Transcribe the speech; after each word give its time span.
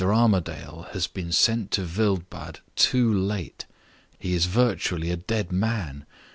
Armadale 0.03 0.87
has 0.93 1.05
been 1.05 1.31
sent 1.31 1.69
to 1.69 1.83
Wildbad 1.85 2.61
too 2.75 3.13
late: 3.13 3.67
he 4.17 4.33
is 4.33 4.45
virtually 4.47 5.11
a 5.11 5.15
dead 5.15 5.51
man. 5.51 6.07